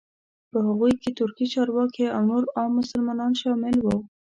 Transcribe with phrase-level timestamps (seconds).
[0.51, 3.97] په هغوی کې ترکي چارواکي او نور عام مسلمانان شامل وو.